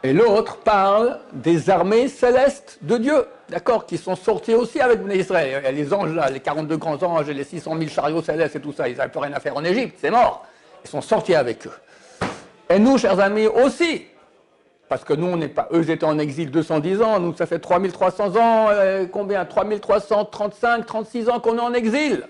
et 0.01 0.11
l'autre 0.11 0.57
parle 0.57 1.19
des 1.33 1.69
armées 1.69 2.07
célestes 2.07 2.79
de 2.81 2.97
Dieu, 2.97 3.25
d'accord, 3.47 3.85
qui 3.85 3.99
sont 3.99 4.15
sorties 4.15 4.55
aussi 4.55 4.81
avec 4.81 5.01
Israël. 5.13 5.63
Il 5.69 5.75
les 5.75 5.93
anges 5.93 6.13
là, 6.13 6.31
les 6.31 6.39
42 6.39 6.77
grands 6.77 7.01
anges 7.03 7.29
et 7.29 7.33
les 7.35 7.43
600 7.43 7.77
000 7.77 7.89
chariots 7.89 8.23
célestes 8.23 8.55
et 8.55 8.61
tout 8.61 8.73
ça, 8.73 8.89
ils 8.89 8.97
n'avaient 8.97 9.11
plus 9.11 9.19
rien 9.19 9.33
à 9.33 9.39
faire 9.39 9.55
en 9.55 9.63
Égypte, 9.63 9.97
c'est 10.01 10.11
mort. 10.11 10.45
Ils 10.83 10.89
sont 10.89 11.01
sortis 11.01 11.35
avec 11.35 11.67
eux. 11.67 11.73
Et 12.71 12.79
nous, 12.79 12.97
chers 12.97 13.19
amis, 13.19 13.45
aussi, 13.45 14.05
parce 14.87 15.03
que 15.03 15.13
nous, 15.13 15.27
on 15.27 15.37
n'est 15.37 15.47
pas. 15.47 15.67
Eux 15.71 15.89
étaient 15.89 16.05
en 16.05 16.19
exil 16.19 16.51
210 16.51 17.01
ans, 17.01 17.19
nous, 17.19 17.35
ça 17.35 17.45
fait 17.45 17.59
3300 17.59 18.35
ans, 18.35 18.67
euh, 18.69 19.05
combien? 19.11 19.45
3335, 19.45 20.85
36 20.85 21.29
ans 21.29 21.39
qu'on 21.39 21.57
est 21.57 21.61
en 21.61 21.73
exil. 21.73 22.23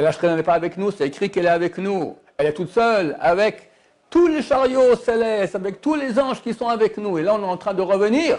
La 0.00 0.10
Shrina 0.10 0.34
n'est 0.34 0.42
pas 0.42 0.54
avec 0.54 0.76
nous, 0.76 0.90
c'est 0.90 1.06
écrit 1.06 1.30
qu'elle 1.30 1.46
est 1.46 1.50
avec 1.50 1.78
nous. 1.78 2.16
Elle 2.36 2.46
est 2.46 2.52
toute 2.54 2.70
seule, 2.70 3.16
avec 3.20 3.70
tous 4.10 4.26
les 4.26 4.42
chariots 4.42 4.96
célestes, 4.96 5.54
avec 5.54 5.80
tous 5.80 5.94
les 5.94 6.18
anges 6.18 6.42
qui 6.42 6.52
sont 6.54 6.68
avec 6.68 6.98
nous. 6.98 7.18
Et 7.18 7.22
là, 7.22 7.34
on 7.34 7.42
est 7.42 7.46
en 7.46 7.56
train 7.56 7.74
de 7.74 7.82
revenir. 7.82 8.36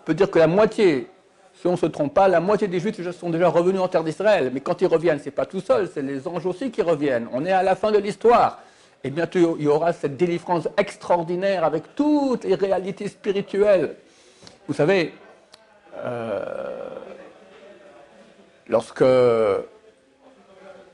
On 0.00 0.04
peut 0.06 0.14
dire 0.14 0.30
que 0.30 0.38
la 0.38 0.46
moitié, 0.46 1.10
si 1.52 1.66
on 1.66 1.72
ne 1.72 1.76
se 1.76 1.86
trompe 1.86 2.14
pas, 2.14 2.28
la 2.28 2.40
moitié 2.40 2.66
des 2.66 2.80
Juifs 2.80 3.10
sont 3.10 3.28
déjà 3.28 3.48
revenus 3.48 3.80
en 3.80 3.88
terre 3.88 4.04
d'Israël. 4.04 4.50
Mais 4.54 4.60
quand 4.60 4.80
ils 4.80 4.86
reviennent, 4.86 5.18
ce 5.18 5.26
n'est 5.26 5.30
pas 5.32 5.44
tout 5.44 5.60
seul, 5.60 5.90
c'est 5.92 6.00
les 6.00 6.26
anges 6.26 6.46
aussi 6.46 6.70
qui 6.70 6.80
reviennent. 6.80 7.28
On 7.32 7.44
est 7.44 7.52
à 7.52 7.62
la 7.62 7.76
fin 7.76 7.92
de 7.92 7.98
l'histoire 7.98 8.62
et 9.04 9.10
bientôt 9.10 9.56
il 9.58 9.64
y 9.64 9.68
aura 9.68 9.92
cette 9.92 10.16
délivrance 10.16 10.68
extraordinaire 10.76 11.64
avec 11.64 11.94
toutes 11.94 12.44
les 12.44 12.54
réalités 12.54 13.08
spirituelles. 13.08 13.96
Vous 14.66 14.74
savez, 14.74 15.14
euh, 15.96 16.88
lorsque 18.68 19.04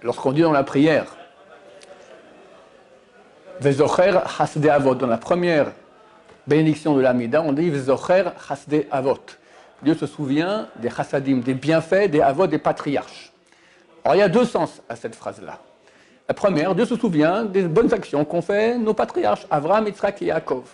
lorsqu'on 0.02 0.32
dit 0.32 0.42
dans 0.42 0.52
la 0.52 0.64
prière, 0.64 1.16
Vezocher 3.60 4.18
Hasde 4.38 4.66
Avot. 4.66 4.94
Dans 4.94 5.06
la 5.06 5.18
première 5.18 5.72
bénédiction 6.46 6.94
de 6.96 7.00
l'Amida, 7.00 7.42
on 7.42 7.52
dit 7.52 7.70
Vezocher 7.70 8.24
Hasde 8.48 8.86
Avot. 8.90 9.18
Dieu 9.82 9.94
se 9.94 10.06
souvient 10.06 10.68
des 10.76 10.90
chassadim, 10.90 11.38
des 11.38 11.54
bienfaits, 11.54 12.10
des 12.10 12.20
avot 12.20 12.46
des 12.46 12.58
patriarches. 12.58 13.32
Alors 14.04 14.16
il 14.16 14.18
y 14.18 14.22
a 14.22 14.28
deux 14.28 14.44
sens 14.44 14.82
à 14.88 14.96
cette 14.96 15.14
phrase-là. 15.14 15.60
La 16.26 16.32
première, 16.32 16.74
Dieu 16.74 16.86
se 16.86 16.96
souvient 16.96 17.44
des 17.44 17.62
bonnes 17.62 17.92
actions 17.92 18.24
qu'ont 18.24 18.40
fait 18.40 18.78
nos 18.78 18.94
patriarches, 18.94 19.46
Abraham, 19.50 19.86
Yitzhak 19.86 20.22
et 20.22 20.26
Yaakov. 20.26 20.64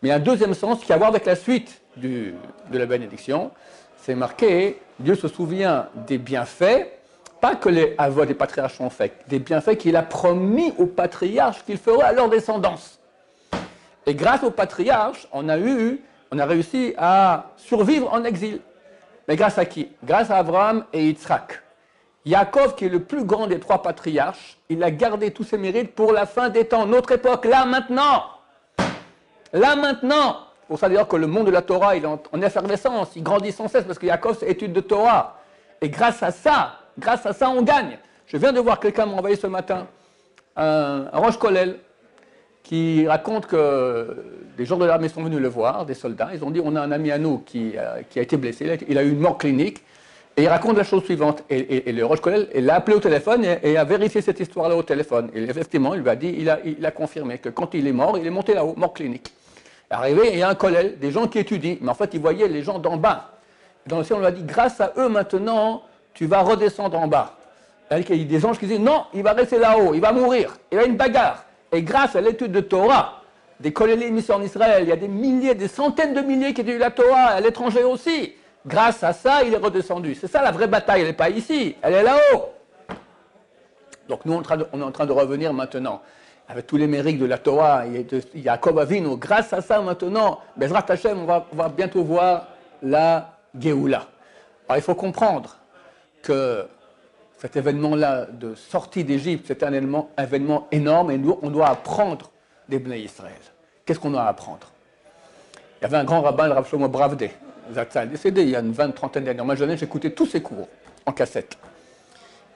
Mais 0.00 0.12
un 0.12 0.20
deuxième 0.20 0.54
sens 0.54 0.84
qui 0.84 0.92
a 0.92 0.94
à 0.94 0.98
voir 0.98 1.10
avec 1.10 1.26
la 1.26 1.34
suite 1.34 1.80
de 1.96 2.34
la 2.70 2.86
bénédiction. 2.86 3.50
C'est 3.96 4.14
marqué, 4.14 4.80
Dieu 5.00 5.16
se 5.16 5.26
souvient 5.26 5.88
des 6.06 6.18
bienfaits, 6.18 6.86
pas 7.40 7.56
que 7.56 7.68
les 7.68 7.94
avos 7.98 8.24
des 8.24 8.34
patriarches 8.34 8.80
ont 8.80 8.90
fait, 8.90 9.12
des 9.26 9.40
bienfaits 9.40 9.76
qu'il 9.76 9.96
a 9.96 10.02
promis 10.02 10.72
aux 10.78 10.86
patriarches 10.86 11.64
qu'il 11.64 11.78
ferait 11.78 12.04
à 12.04 12.12
leur 12.12 12.28
descendance. 12.28 13.00
Et 14.06 14.14
grâce 14.14 14.44
aux 14.44 14.52
patriarches, 14.52 15.26
on 15.32 15.48
a 15.48 15.58
eu, 15.58 16.00
on 16.30 16.38
a 16.38 16.46
réussi 16.46 16.94
à 16.96 17.46
survivre 17.56 18.12
en 18.12 18.22
exil. 18.22 18.60
Mais 19.26 19.34
grâce 19.34 19.58
à 19.58 19.64
qui? 19.64 19.88
Grâce 20.04 20.30
à 20.30 20.36
Abraham 20.36 20.84
et 20.92 21.06
Yitzhak. 21.08 21.60
Yaakov, 22.26 22.74
qui 22.74 22.86
est 22.86 22.88
le 22.88 23.00
plus 23.00 23.24
grand 23.24 23.46
des 23.46 23.60
trois 23.60 23.82
patriarches, 23.82 24.58
il 24.68 24.82
a 24.82 24.90
gardé 24.90 25.30
tous 25.30 25.44
ses 25.44 25.56
mérites 25.56 25.94
pour 25.94 26.12
la 26.12 26.26
fin 26.26 26.48
des 26.48 26.64
temps, 26.64 26.84
notre 26.84 27.12
époque, 27.12 27.44
là 27.44 27.64
maintenant. 27.64 28.24
Là 29.52 29.76
maintenant. 29.76 30.38
Pour 30.66 30.80
ça 30.80 30.88
d'ailleurs 30.88 31.06
que 31.06 31.14
le 31.14 31.28
monde 31.28 31.46
de 31.46 31.52
la 31.52 31.62
Torah, 31.62 31.94
il 31.94 32.02
est 32.02 32.06
en, 32.06 32.42
effervescence, 32.42 33.10
il 33.14 33.22
grandit 33.22 33.52
sans 33.52 33.68
cesse 33.68 33.84
parce 33.84 34.00
que 34.00 34.06
Yaakov, 34.06 34.38
c'est 34.40 34.50
étude 34.50 34.72
de 34.72 34.80
Torah. 34.80 35.38
Et 35.80 35.88
grâce 35.88 36.20
à 36.24 36.32
ça, 36.32 36.80
grâce 36.98 37.24
à 37.24 37.32
ça, 37.32 37.48
on 37.48 37.62
gagne. 37.62 37.96
Je 38.26 38.36
viens 38.36 38.52
de 38.52 38.58
voir 38.58 38.80
quelqu'un 38.80 39.06
m'envoyer 39.06 39.36
ce 39.36 39.46
matin 39.46 39.86
un, 40.56 41.08
Roche 41.12 41.38
Kolel 41.38 41.78
qui 42.64 43.06
raconte 43.06 43.46
que 43.46 44.24
des 44.56 44.64
gens 44.64 44.76
de 44.76 44.84
l'armée 44.84 45.08
sont 45.08 45.22
venus 45.22 45.38
le 45.38 45.46
voir, 45.46 45.86
des 45.86 45.94
soldats. 45.94 46.30
Ils 46.34 46.42
ont 46.42 46.50
dit 46.50 46.60
on 46.64 46.74
a 46.74 46.80
un 46.80 46.90
ami 46.90 47.12
à 47.12 47.18
nous 47.18 47.38
qui, 47.38 47.74
euh, 47.76 48.02
qui 48.10 48.18
a 48.18 48.22
été 48.22 48.36
blessé, 48.36 48.80
il 48.88 48.98
a 48.98 49.04
eu 49.04 49.10
une 49.10 49.20
mort 49.20 49.38
clinique. 49.38 49.84
Et 50.36 50.42
il 50.42 50.48
raconte 50.48 50.76
la 50.76 50.84
chose 50.84 51.02
suivante. 51.04 51.44
Et, 51.48 51.90
le 51.92 52.04
Roche 52.04 52.18
l'a 52.54 52.74
appelé 52.74 52.96
au 52.96 53.00
téléphone 53.00 53.44
et, 53.62 53.76
a 53.76 53.84
vérifié 53.84 54.20
cette 54.20 54.38
histoire-là 54.38 54.76
au 54.76 54.82
téléphone. 54.82 55.30
Et 55.34 55.42
effectivement, 55.42 55.94
il 55.94 56.02
lui 56.02 56.10
a 56.10 56.16
dit, 56.16 56.34
il 56.38 56.86
a, 56.86 56.90
confirmé 56.90 57.38
que 57.38 57.48
quand 57.48 57.72
il 57.72 57.86
est 57.86 57.92
mort, 57.92 58.18
il 58.18 58.26
est 58.26 58.30
monté 58.30 58.52
là-haut, 58.52 58.74
mort 58.76 58.92
clinique. 58.92 59.32
Arrivé, 59.88 60.30
il 60.32 60.38
y 60.38 60.42
a 60.42 60.48
un 60.48 60.54
collègue, 60.54 60.98
des 60.98 61.10
gens 61.10 61.26
qui 61.26 61.38
étudient, 61.38 61.76
mais 61.80 61.90
en 61.90 61.94
fait, 61.94 62.10
il 62.12 62.20
voyait 62.20 62.48
les 62.48 62.62
gens 62.62 62.78
d'en 62.78 62.96
bas. 62.96 63.30
Dans 63.86 63.98
le 63.98 64.04
ciel, 64.04 64.18
on 64.18 64.20
lui 64.20 64.26
a 64.26 64.32
dit, 64.32 64.42
grâce 64.42 64.80
à 64.80 64.92
eux 64.98 65.08
maintenant, 65.08 65.84
tu 66.12 66.26
vas 66.26 66.40
redescendre 66.40 66.98
en 66.98 67.06
bas. 67.06 67.36
Il 67.90 67.98
y 67.98 68.22
a 68.22 68.24
des 68.24 68.44
anges 68.44 68.58
qui 68.58 68.66
disent, 68.66 68.80
non, 68.80 69.04
il 69.14 69.22
va 69.22 69.32
rester 69.32 69.58
là-haut, 69.58 69.94
il 69.94 70.00
va 70.00 70.12
mourir, 70.12 70.56
il 70.72 70.76
y 70.76 70.80
a 70.80 70.84
une 70.84 70.96
bagarre. 70.96 71.44
Et 71.72 71.82
grâce 71.82 72.16
à 72.16 72.20
l'étude 72.20 72.52
de 72.52 72.60
Torah, 72.60 73.22
des 73.60 73.72
collègues 73.72 74.12
mis 74.12 74.28
en 74.30 74.42
Israël, 74.42 74.82
il 74.82 74.88
y 74.88 74.92
a 74.92 74.96
des 74.96 75.08
milliers, 75.08 75.54
des 75.54 75.68
centaines 75.68 76.12
de 76.12 76.20
milliers 76.20 76.52
qui 76.52 76.60
étudient 76.60 76.78
la 76.78 76.90
Torah, 76.90 77.26
à 77.26 77.40
l'étranger 77.40 77.84
aussi. 77.84 78.34
Grâce 78.66 79.04
à 79.04 79.12
ça, 79.12 79.42
il 79.44 79.54
est 79.54 79.58
redescendu. 79.58 80.14
C'est 80.14 80.26
ça 80.26 80.42
la 80.42 80.50
vraie 80.50 80.66
bataille, 80.66 81.02
elle 81.02 81.08
n'est 81.08 81.12
pas 81.12 81.30
ici, 81.30 81.76
elle 81.80 81.94
est 81.94 82.02
là-haut. 82.02 82.50
Donc 84.08 84.24
nous, 84.24 84.32
on 84.34 84.80
est 84.80 84.82
en 84.82 84.92
train 84.92 85.06
de 85.06 85.12
revenir 85.12 85.52
maintenant 85.52 86.02
avec 86.48 86.66
tous 86.66 86.76
les 86.76 86.86
mérites 86.86 87.18
de 87.18 87.26
la 87.26 87.38
Torah, 87.38 87.84
il 87.86 88.42
y 88.42 88.48
a 88.48 88.52
Avinu. 88.54 89.16
Grâce 89.16 89.52
à 89.52 89.60
ça, 89.60 89.80
maintenant, 89.80 90.40
Bezrat 90.56 90.84
Hashem, 90.88 91.18
on 91.18 91.24
va, 91.24 91.68
bientôt 91.68 92.04
voir 92.04 92.48
la 92.82 93.36
Géoula. 93.58 94.06
Alors 94.68 94.78
il 94.78 94.82
faut 94.82 94.94
comprendre 94.94 95.56
que 96.22 96.66
cet 97.38 97.56
événement-là 97.56 98.26
de 98.26 98.54
sortie 98.54 99.04
d'Égypte, 99.04 99.46
c'est 99.48 99.62
un 99.62 99.72
événement, 99.72 100.10
événement, 100.18 100.68
énorme 100.70 101.10
et 101.10 101.18
nous, 101.18 101.38
on 101.42 101.50
doit 101.50 101.68
apprendre 101.68 102.30
des 102.68 102.78
Bnei 102.78 103.02
Israël. 103.02 103.32
Qu'est-ce 103.84 104.00
qu'on 104.00 104.10
doit 104.10 104.24
apprendre? 104.24 104.68
Il 105.80 105.82
y 105.82 105.84
avait 105.84 105.98
un 105.98 106.04
grand 106.04 106.22
rabbin, 106.22 106.46
le 106.46 106.54
Rav 106.54 106.68
Shlomo 106.68 106.88
Bravde, 107.66 107.74
Zatzal, 107.74 108.10
décédé 108.10 108.42
il 108.42 108.50
y 108.50 108.56
a 108.56 108.60
une 108.60 108.72
vingt, 108.72 108.90
trentaine 108.90 109.24
d'années. 109.24 109.42
Moi, 109.42 109.54
j'ai 109.54 109.84
écouté 109.84 110.12
tous 110.12 110.26
ses 110.26 110.42
cours 110.42 110.68
en 111.04 111.12
cassette. 111.12 111.56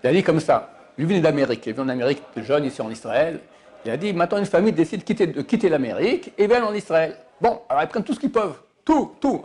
Il 0.02 0.08
a 0.08 0.12
dit 0.12 0.22
comme 0.22 0.40
ça, 0.40 0.70
lui 0.98 1.06
venait 1.06 1.20
d'Amérique, 1.20 1.66
il 1.66 1.74
vient 1.74 1.84
en 1.84 1.88
Amérique 1.88 2.22
jeune 2.36 2.64
ici 2.64 2.80
en 2.80 2.90
Israël. 2.90 3.40
Il 3.84 3.90
a 3.90 3.96
dit, 3.96 4.12
maintenant 4.12 4.38
une 4.38 4.46
famille 4.46 4.72
décide 4.72 5.04
de 5.04 5.42
quitter, 5.42 5.68
l'Amérique 5.68 6.32
et 6.36 6.46
vient 6.46 6.64
en 6.64 6.74
Israël. 6.74 7.16
Bon, 7.40 7.60
alors 7.68 7.82
ils 7.82 7.88
prennent 7.88 8.04
tout 8.04 8.14
ce 8.14 8.20
qu'ils 8.20 8.32
peuvent, 8.32 8.56
tout, 8.84 9.12
tout. 9.20 9.42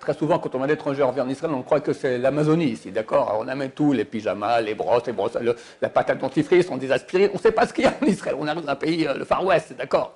très 0.00 0.14
souvent, 0.14 0.40
quand 0.40 0.54
on 0.54 0.58
va 0.58 0.66
d'étrangers 0.66 1.04
revient 1.04 1.20
en 1.20 1.28
Israël, 1.28 1.54
on 1.54 1.62
croit 1.62 1.80
que 1.80 1.92
c'est 1.92 2.18
l'Amazonie 2.18 2.70
ici, 2.70 2.90
d'accord? 2.90 3.28
Alors 3.28 3.42
on 3.44 3.48
amène 3.48 3.70
tout, 3.70 3.92
les 3.92 4.04
pyjamas, 4.04 4.60
les 4.60 4.74
brosses, 4.74 5.06
les 5.06 5.12
brosses, 5.12 5.38
la 5.80 5.88
patate 5.88 6.18
dentifrice, 6.18 6.66
on 6.70 6.76
des 6.76 6.90
aspirines, 6.90 7.30
on 7.32 7.36
ne 7.36 7.42
sait 7.42 7.52
pas 7.52 7.66
ce 7.66 7.72
qu'il 7.72 7.84
y 7.84 7.86
a 7.86 7.94
en 8.02 8.06
Israël. 8.06 8.36
On 8.38 8.48
arrive 8.48 8.64
dans 8.64 8.72
un 8.72 8.76
pays, 8.76 9.06
euh, 9.06 9.14
le 9.14 9.24
Far 9.24 9.44
West, 9.44 9.76
d'accord? 9.78 10.14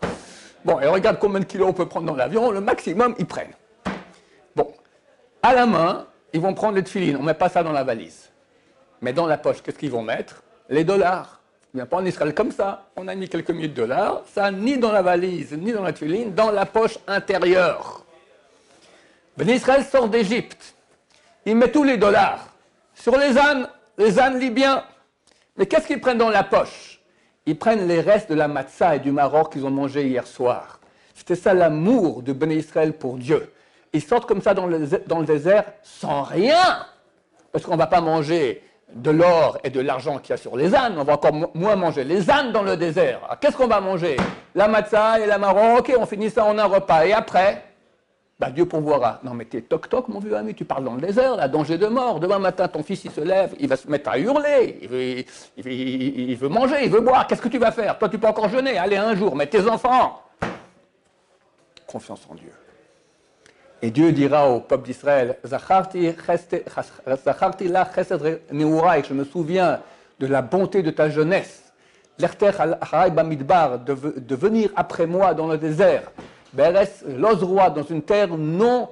Bon, 0.64 0.80
et 0.80 0.87
regarde 0.87 1.18
combien 1.20 1.38
de 1.38 1.44
kilos 1.44 1.68
on 1.68 1.73
peut 1.73 1.87
prendre 1.87 2.06
dans 2.06 2.16
l'avion, 2.16 2.50
le 2.50 2.61
maximum, 2.61 3.14
ils 3.18 3.26
prennent. 3.26 3.54
À 5.42 5.54
la 5.54 5.66
main, 5.66 6.07
ils 6.33 6.40
vont 6.40 6.54
prendre 6.54 6.76
les 6.76 6.85
tefilines, 6.85 7.16
on 7.16 7.21
ne 7.21 7.26
met 7.26 7.35
pas 7.35 7.49
ça 7.49 7.62
dans 7.62 7.73
la 7.73 7.85
valise. 7.85 8.30
Mais 9.00 9.12
dans 9.12 9.26
la 9.26 9.38
poche, 9.38 9.62
qu'est-ce 9.62 9.78
qu'ils 9.78 9.90
vont 9.90 10.02
mettre? 10.02 10.42
Les 10.68 10.85
dollars. 10.85 11.40
Il 11.73 11.78
vient 11.78 11.87
pas 11.87 11.99
en 11.99 12.04
Israël 12.04 12.35
comme 12.35 12.50
ça. 12.50 12.87
On 12.97 13.07
a 13.09 13.14
mis 13.14 13.28
quelques 13.28 13.50
milliers 13.50 13.68
de 13.68 13.75
dollars. 13.75 14.23
Ça, 14.33 14.50
ni 14.50 14.78
dans 14.78 14.90
la 14.90 15.02
valise, 15.02 15.52
ni 15.52 15.73
dans 15.73 15.83
la 15.83 15.92
tuiline, 15.92 16.35
dans 16.35 16.50
la 16.50 16.66
poche 16.66 16.99
intérieure. 17.07 18.04
Ben 19.37 19.49
Israël 19.49 19.85
sort 19.85 20.09
d'Égypte. 20.09 20.75
Il 21.47 21.57
met 21.57 21.71
tous 21.71 21.85
les 21.85 21.97
dollars 21.97 22.49
sur 22.95 23.16
les 23.16 23.38
ânes, 23.38 23.68
les 23.97 24.18
ânes 24.18 24.38
libyens. 24.38 24.83
Mais 25.57 25.66
qu'est-ce 25.66 25.87
qu'ils 25.87 26.00
prennent 26.00 26.18
dans 26.18 26.30
la 26.30 26.42
poche? 26.42 27.00
Ils 27.47 27.57
prennent 27.57 27.87
les 27.87 28.00
restes 28.00 28.28
de 28.28 28.35
la 28.35 28.49
matzah 28.49 28.97
et 28.97 28.99
du 28.99 29.12
Maroc 29.12 29.52
qu'ils 29.52 29.64
ont 29.64 29.71
mangé 29.71 30.09
hier 30.09 30.26
soir. 30.26 30.80
C'était 31.14 31.37
ça 31.37 31.54
l'amour 31.54 32.23
de 32.23 32.33
Ben 32.33 32.50
Israël 32.50 32.92
pour 32.92 33.16
Dieu. 33.16 33.52
Ils 33.92 34.02
sortent 34.02 34.26
comme 34.26 34.42
ça 34.42 34.54
dans 34.54 34.66
le, 34.66 35.25
désert 35.25 35.64
sans 35.83 36.23
rien. 36.23 36.87
Parce 37.52 37.64
qu'on 37.64 37.75
ne 37.75 37.78
va 37.78 37.87
pas 37.87 38.00
manger 38.00 38.62
de 38.95 39.11
l'or 39.11 39.59
et 39.64 39.71
de 39.71 39.80
l'argent 39.80 40.18
qu'il 40.18 40.30
y 40.30 40.33
a 40.33 40.37
sur 40.37 40.57
les 40.57 40.75
ânes, 40.75 40.95
on 40.97 41.04
va 41.04 41.14
encore 41.14 41.33
moins 41.54 41.76
manger 41.76 42.04
les 42.04 42.30
ânes 42.30 42.52
dans 42.52 42.62
le 42.62 42.76
désert. 42.76 43.21
Qu'est-ce 43.40 43.57
qu'on 43.57 43.66
va 43.66 43.80
manger? 43.80 44.16
La 44.54 44.68
matzah 44.68 45.21
et 45.21 45.26
la 45.26 45.38
marron, 45.38 45.78
ok, 45.78 45.95
on 45.99 46.07
finit 46.07 46.30
ça 46.30 46.45
en 46.45 46.59
un 46.59 46.64
repas. 46.64 47.04
Et 47.07 47.12
après? 47.12 47.64
Bah, 48.38 48.50
Dieu 48.50 48.66
pourvoira. 48.66 49.18
Non 49.25 49.35
mais 49.35 49.47
t'es 49.47 49.62
toc-toc, 49.62 50.09
mon 50.09 50.21
vieux 50.21 50.37
ami, 50.37 50.54
tu 50.54 50.64
parles 50.64 50.85
dans 50.85 50.95
le 50.95 51.00
désert, 51.00 51.37
là, 51.37 51.49
danger 51.49 51.76
de 51.76 51.87
mort. 51.87 52.21
Demain 52.21 52.38
matin, 52.38 52.68
ton 52.68 52.83
fils, 52.83 53.04
il 53.04 53.11
se 53.11 53.21
lève, 53.21 53.54
il 53.59 53.68
va 53.68 53.76
se 53.76 53.88
mettre 53.88 54.11
à 54.11 54.18
hurler, 54.18 54.78
il 54.80 54.88
veut, 54.88 55.25
il 55.66 56.37
veut 56.37 56.49
manger, 56.49 56.85
il 56.85 56.90
veut 56.90 57.00
boire. 57.00 57.26
Qu'est-ce 57.26 57.42
que 57.42 57.49
tu 57.49 57.59
vas 57.59 57.73
faire? 57.73 57.99
Toi, 57.99 58.09
tu 58.09 58.18
peux 58.18 58.28
encore 58.28 58.49
jeûner, 58.49 58.78
allez, 58.78 58.97
un 58.97 59.16
jour, 59.16 59.35
mais 59.35 59.47
tes 59.47 59.68
enfants. 59.68 60.23
Confiance 61.87 62.21
en 62.30 62.35
Dieu. 62.35 62.52
Et 63.80 63.90
Dieu 63.90 64.12
dira 64.12 64.50
au 64.50 64.61
peuple 64.61 64.87
d'Israël, 64.87 65.37
je 65.44 65.50
me 69.14 69.25
souviens 69.25 69.80
de 70.18 70.26
la 70.26 70.42
bonté 70.42 70.82
de 70.82 70.90
ta 70.90 71.08
jeunesse, 71.11 71.73
de 72.18 72.26
venir 74.35 74.70
après 74.75 75.06
moi 75.06 75.35
dans 75.35 75.47
le 75.47 75.58
désert, 75.58 76.11
l'Ozroi, 77.16 77.70
dans 77.70 77.85
une 77.85 78.02
terre 78.02 78.37
non, 78.37 78.88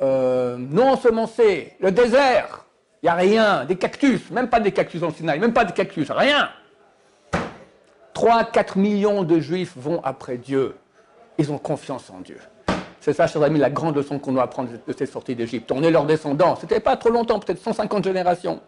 euh, 0.00 0.56
non 0.58 0.90
ensemencée, 0.90 1.72
le 1.80 1.90
désert, 1.90 2.66
il 3.02 3.06
n'y 3.06 3.10
a 3.10 3.14
rien, 3.14 3.64
des 3.64 3.74
cactus, 3.76 4.30
même 4.30 4.48
pas 4.48 4.60
des 4.60 4.70
cactus 4.70 5.02
en 5.02 5.10
Sinaï, 5.10 5.40
même 5.40 5.52
pas 5.52 5.64
des 5.64 5.72
cactus, 5.72 6.08
rien. 6.10 6.50
3-4 8.14 8.78
millions 8.78 9.24
de 9.24 9.40
juifs 9.40 9.72
vont 9.76 10.00
après 10.04 10.36
Dieu, 10.36 10.76
ils 11.38 11.50
ont 11.50 11.58
confiance 11.58 12.10
en 12.10 12.20
Dieu. 12.20 12.38
C'est 13.00 13.14
ça, 13.14 13.26
chers 13.26 13.42
amis, 13.42 13.58
la 13.58 13.70
grande 13.70 13.96
leçon 13.96 14.18
qu'on 14.18 14.32
doit 14.32 14.42
apprendre 14.42 14.68
de 14.86 14.92
cette 14.92 15.10
sortie 15.10 15.34
d'Égypte. 15.34 15.72
On 15.72 15.82
est 15.82 15.90
leurs 15.90 16.04
descendants. 16.04 16.54
C'était 16.56 16.80
pas 16.80 16.96
trop 16.96 17.08
longtemps, 17.08 17.38
peut-être 17.38 17.62
150 17.62 18.04
générations. 18.04 18.60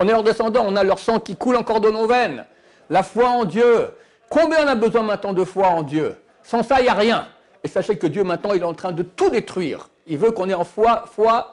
On 0.00 0.08
est 0.08 0.10
leurs 0.10 0.22
descendants, 0.22 0.64
on 0.66 0.74
a 0.74 0.82
leur 0.82 0.98
sang 0.98 1.20
qui 1.20 1.36
coule 1.36 1.56
encore 1.56 1.80
de 1.80 1.90
nos 1.90 2.06
veines. 2.06 2.46
La 2.88 3.02
foi 3.02 3.28
en 3.28 3.44
Dieu. 3.44 3.90
Combien 4.30 4.64
on 4.64 4.68
a 4.68 4.74
besoin 4.74 5.02
maintenant 5.02 5.34
de 5.34 5.44
foi 5.44 5.68
en 5.68 5.82
Dieu? 5.82 6.16
Sans 6.42 6.62
ça, 6.62 6.80
il 6.80 6.84
n'y 6.84 6.88
a 6.88 6.94
rien. 6.94 7.28
Et 7.62 7.68
sachez 7.68 7.98
que 7.98 8.06
Dieu, 8.06 8.24
maintenant, 8.24 8.54
il 8.54 8.62
est 8.62 8.64
en 8.64 8.72
train 8.72 8.92
de 8.92 9.02
tout 9.02 9.28
détruire. 9.28 9.90
Il 10.06 10.16
veut 10.16 10.30
qu'on 10.30 10.48
ait 10.48 10.54
en 10.54 10.64
foi, 10.64 11.04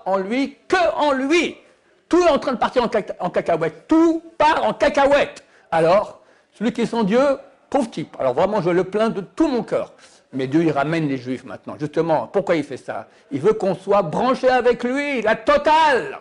en 0.06 0.18
lui, 0.18 0.58
que 0.70 0.96
en 0.96 1.12
lui. 1.12 1.58
Tout 2.08 2.24
est 2.24 2.30
en 2.30 2.40
train 2.40 2.54
de 2.54 2.58
partir 2.58 2.84
en, 2.84 2.90
en 3.20 3.30
cacahuète. 3.30 3.88
Tout 3.90 4.24
part 4.38 4.64
en 4.64 4.74
cacahuète. 4.74 5.44
Alors, 5.70 6.22
celui 6.54 6.72
qui 6.72 6.82
est 6.82 6.86
sans 6.86 7.04
Dieu, 7.04 7.20
pauvre 7.70 7.90
type. 7.90 8.16
Alors 8.20 8.34
vraiment, 8.34 8.62
je 8.62 8.70
le 8.70 8.86
plains 8.86 9.10
de 9.10 9.20
tout 9.20 9.50
mon 9.50 9.64
cœur. 9.64 9.92
Mais 10.36 10.48
Dieu, 10.48 10.64
il 10.64 10.72
ramène 10.72 11.08
les 11.08 11.18
Juifs 11.18 11.46
maintenant. 11.46 11.76
Justement, 11.80 12.28
pourquoi 12.28 12.56
il 12.56 12.64
fait 12.64 12.78
ça? 12.78 13.08
Il 13.32 13.40
veut 13.40 13.54
qu'on 13.54 13.74
soit 13.76 14.02
branché 14.02 14.50
avec 14.50 14.84
lui, 14.84 15.22
la 15.22 15.36
totale. 15.36 16.20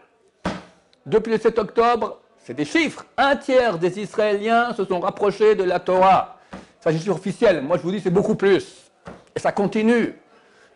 Depuis 1.04 1.32
le 1.32 1.38
7 1.38 1.58
octobre, 1.58 2.20
c'est 2.38 2.54
des 2.54 2.64
chiffres. 2.64 3.04
Un 3.16 3.36
tiers 3.36 3.78
des 3.78 3.98
Israéliens 3.98 4.72
se 4.74 4.84
sont 4.84 5.00
rapprochés 5.00 5.54
de 5.54 5.64
la 5.64 5.80
Torah. 5.80 6.38
Ça, 6.80 6.90
c'est 6.92 7.10
officiel. 7.10 7.62
Moi, 7.62 7.76
je 7.76 7.82
vous 7.82 7.90
dis, 7.90 8.00
c'est 8.00 8.10
beaucoup 8.10 8.36
plus. 8.36 8.90
Et 9.34 9.40
ça 9.40 9.52
continue. 9.52 10.14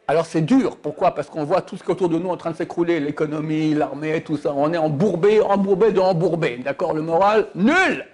Alors 0.08 0.24
c'est 0.24 0.40
dur. 0.40 0.78
Pourquoi? 0.78 1.14
Parce 1.14 1.28
qu'on 1.28 1.44
voit 1.44 1.60
tout 1.60 1.76
ce 1.76 1.82
qui 1.82 1.90
est 1.90 1.92
autour 1.92 2.08
de 2.08 2.18
nous 2.18 2.30
en 2.30 2.36
train 2.38 2.50
de 2.50 2.56
s'écrouler. 2.56 2.98
L'économie, 2.98 3.74
l'armée, 3.74 4.22
tout 4.22 4.38
ça. 4.38 4.54
On 4.56 4.72
est 4.72 4.78
embourbé, 4.78 5.42
embourbé 5.42 5.92
de 5.92 6.00
embourbé. 6.00 6.56
D'accord? 6.64 6.94
Le 6.94 7.02
moral, 7.02 7.48
nul. 7.54 8.06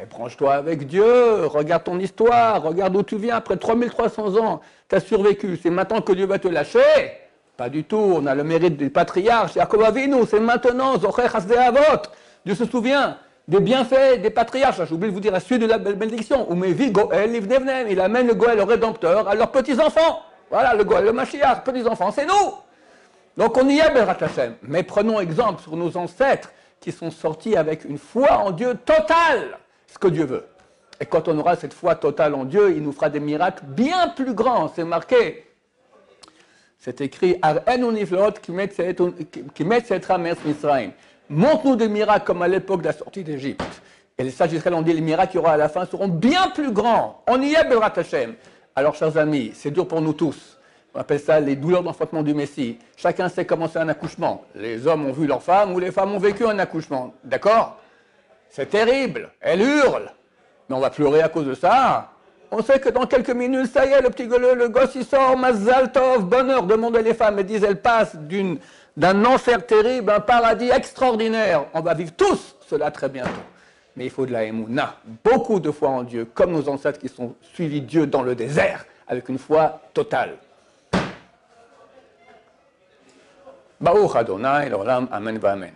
Mais 0.00 0.06
branche-toi 0.06 0.54
avec 0.54 0.86
Dieu, 0.86 1.44
regarde 1.44 1.84
ton 1.84 1.98
histoire, 1.98 2.62
regarde 2.62 2.94
d'où 2.94 3.02
tu 3.02 3.16
viens. 3.16 3.36
Après 3.36 3.58
3300 3.58 4.34
ans, 4.38 4.62
tu 4.88 4.96
as 4.96 5.00
survécu. 5.00 5.58
C'est 5.62 5.68
maintenant 5.68 6.00
que 6.00 6.12
Dieu 6.12 6.24
va 6.24 6.38
te 6.38 6.48
lâcher 6.48 6.78
Pas 7.58 7.68
du 7.68 7.84
tout. 7.84 8.14
On 8.16 8.24
a 8.24 8.34
le 8.34 8.42
mérite 8.42 8.78
des 8.78 8.88
patriarches. 8.88 9.52
Jacob 9.54 9.82
Avinu, 9.82 10.24
c'est 10.26 10.40
maintenant. 10.40 10.98
Zocher 10.98 11.26
Avot. 11.58 12.00
Dieu 12.46 12.54
se 12.54 12.64
souvient 12.64 13.18
des 13.46 13.60
bienfaits 13.60 14.22
des 14.22 14.30
patriarches. 14.30 14.80
J'ai 14.88 14.94
oublié 14.94 15.10
de 15.10 15.14
vous 15.14 15.20
dire 15.20 15.32
la 15.32 15.40
suite 15.40 15.60
de 15.60 15.66
la 15.66 15.76
bénédiction. 15.76 16.48
Il 16.50 18.00
amène 18.00 18.26
le 18.26 18.34
Goël, 18.34 18.56
le 18.56 18.62
Rédempteur, 18.62 19.28
à 19.28 19.34
leurs 19.34 19.50
petits-enfants. 19.50 20.20
Voilà, 20.48 20.74
le 20.76 20.84
Goël, 20.84 21.04
le 21.04 21.12
Mashiach, 21.12 21.62
petits-enfants, 21.62 22.10
c'est 22.10 22.24
nous. 22.24 22.54
Donc 23.36 23.54
on 23.58 23.68
y 23.68 23.80
est, 23.80 23.90
Berat 23.92 24.16
Hashem. 24.18 24.54
Mais 24.62 24.82
prenons 24.82 25.20
exemple 25.20 25.60
sur 25.60 25.76
nos 25.76 25.94
ancêtres 25.98 26.52
qui 26.80 26.90
sont 26.90 27.10
sortis 27.10 27.54
avec 27.54 27.84
une 27.84 27.98
foi 27.98 28.38
en 28.38 28.50
Dieu 28.50 28.76
totale, 28.86 29.58
ce 29.92 29.98
que 29.98 30.08
Dieu 30.08 30.24
veut. 30.24 30.46
Et 31.00 31.06
quand 31.06 31.28
on 31.28 31.38
aura 31.38 31.56
cette 31.56 31.72
foi 31.72 31.94
totale 31.94 32.34
en 32.34 32.44
Dieu, 32.44 32.74
il 32.76 32.82
nous 32.82 32.92
fera 32.92 33.08
des 33.08 33.20
miracles 33.20 33.64
bien 33.66 34.08
plus 34.08 34.34
grands. 34.34 34.70
C'est 34.74 34.84
marqué. 34.84 35.46
C'est 36.78 37.00
écrit 37.00 37.40
qui 38.42 38.52
met 38.52 38.70
cette. 38.70 40.08
Montre-nous 41.28 41.76
des 41.76 41.88
miracles 41.88 42.24
comme 42.26 42.42
à 42.42 42.48
l'époque 42.48 42.82
de 42.82 42.86
la 42.86 42.92
sortie 42.92 43.22
d'Égypte. 43.22 43.62
Et 44.18 44.24
les 44.24 44.30
sages 44.30 44.50
d'Israël 44.50 44.74
ont 44.74 44.82
dit 44.82 44.92
les 44.92 45.00
miracles 45.00 45.32
qu'il 45.32 45.40
y 45.40 45.42
aura 45.42 45.52
à 45.52 45.56
la 45.56 45.68
fin 45.68 45.86
seront 45.86 46.08
bien 46.08 46.48
plus 46.48 46.72
grands. 46.72 47.22
On 47.26 47.40
y 47.40 47.54
est, 47.54 47.64
Berat 47.64 47.92
Hashem. 47.96 48.34
Alors, 48.76 48.94
chers 48.94 49.16
amis, 49.16 49.52
c'est 49.54 49.70
dur 49.70 49.88
pour 49.88 50.00
nous 50.00 50.12
tous. 50.12 50.58
On 50.94 51.00
appelle 51.00 51.20
ça 51.20 51.38
les 51.40 51.56
douleurs 51.56 51.82
d'enfantement 51.82 52.22
du 52.22 52.34
Messie. 52.34 52.78
Chacun 52.96 53.28
sait 53.28 53.44
comment 53.46 53.68
c'est 53.68 53.78
un 53.78 53.88
accouchement. 53.88 54.44
Les 54.54 54.86
hommes 54.86 55.06
ont 55.06 55.12
vu 55.12 55.26
leur 55.26 55.42
femme 55.42 55.72
ou 55.72 55.78
les 55.78 55.92
femmes 55.92 56.12
ont 56.12 56.18
vécu 56.18 56.44
un 56.46 56.58
accouchement. 56.58 57.14
D'accord? 57.24 57.78
C'est 58.50 58.66
terrible. 58.68 59.30
Elle 59.40 59.62
hurle. 59.62 60.10
Mais 60.68 60.76
on 60.76 60.80
va 60.80 60.90
pleurer 60.90 61.22
à 61.22 61.28
cause 61.28 61.46
de 61.46 61.54
ça. 61.54 61.98
Hein. 61.98 62.04
On 62.50 62.62
sait 62.62 62.80
que 62.80 62.88
dans 62.88 63.06
quelques 63.06 63.30
minutes, 63.30 63.72
ça 63.72 63.86
y 63.86 63.90
est, 63.90 64.02
le 64.02 64.10
petit 64.10 64.26
gueuleux, 64.26 64.54
le 64.54 64.68
gosse, 64.68 64.96
il 64.96 65.04
sort, 65.04 65.36
Mazaltov, 65.36 66.24
bonheur, 66.24 66.64
demandez 66.64 67.02
les 67.02 67.14
femmes. 67.14 67.38
Elles 67.38 67.46
disent, 67.46 67.62
elles 67.62 67.80
passent 67.80 68.16
d'un 68.96 69.24
enfer 69.24 69.64
terrible, 69.64 70.10
un 70.10 70.20
paradis 70.20 70.68
extraordinaire. 70.68 71.66
On 71.74 71.80
va 71.80 71.94
vivre 71.94 72.12
tous 72.16 72.56
cela 72.66 72.90
très 72.90 73.08
bientôt. 73.08 73.30
Mais 73.96 74.04
il 74.06 74.10
faut 74.10 74.26
de 74.26 74.32
la 74.32 74.44
émouna, 74.44 74.96
beaucoup 75.24 75.60
de 75.60 75.70
foi 75.70 75.90
en 75.90 76.02
Dieu, 76.02 76.24
comme 76.24 76.52
nos 76.52 76.68
ancêtres 76.68 76.98
qui 76.98 77.08
sont 77.08 77.34
suivis 77.54 77.80
Dieu 77.80 78.06
dans 78.06 78.22
le 78.22 78.34
désert, 78.34 78.84
avec 79.06 79.28
une 79.28 79.38
foi 79.38 79.80
totale. 79.94 80.36
Baruch 83.80 84.14
Adonai, 84.14 84.68
l'Olam, 84.68 85.08
Amen, 85.10 85.40
Amen. 85.42 85.72